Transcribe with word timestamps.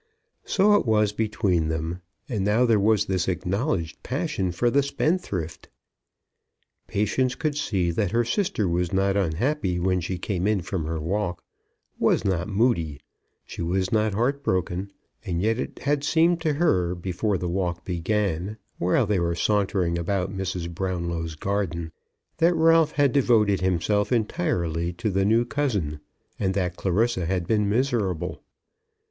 So 0.45 0.73
it 0.73 0.87
was 0.87 1.11
between 1.13 1.67
them, 1.67 2.01
and 2.27 2.43
now 2.43 2.65
there 2.65 2.79
was 2.79 3.05
this 3.05 3.27
acknowledged 3.27 4.01
passion 4.01 4.51
for 4.51 4.71
the 4.71 4.81
spendthrift! 4.81 5.69
Patience 6.87 7.35
could 7.35 7.55
see 7.55 7.91
that 7.91 8.09
her 8.09 8.23
sister 8.25 8.67
was 8.67 8.91
not 8.91 9.15
unhappy 9.15 9.79
when 9.79 9.99
she 9.99 10.17
came 10.17 10.47
in 10.47 10.61
from 10.63 10.87
her 10.87 10.99
walk, 10.99 11.43
was 11.99 12.25
not 12.25 12.47
moody, 12.49 12.99
was 13.59 13.91
not 13.91 14.15
heart 14.15 14.41
broken. 14.41 14.91
And 15.23 15.39
yet 15.39 15.59
it 15.59 15.77
had 15.77 16.03
seemed 16.03 16.41
to 16.41 16.53
her, 16.53 16.95
before 16.95 17.37
the 17.37 17.47
walk 17.47 17.85
began, 17.85 18.57
while 18.79 19.05
they 19.05 19.19
were 19.19 19.35
sauntering 19.35 19.99
about 19.99 20.35
Mrs. 20.35 20.67
Brownlow's 20.73 21.35
garden, 21.35 21.91
that 22.37 22.55
Ralph 22.55 22.93
had 22.93 23.11
devoted 23.11 23.61
himself 23.61 24.11
entirely 24.11 24.93
to 24.93 25.11
the 25.11 25.25
new 25.25 25.45
cousin, 25.45 25.99
and 26.39 26.55
that 26.55 26.75
Clarissa 26.75 27.27
had 27.27 27.45
been 27.45 27.69
miserable. 27.69 28.41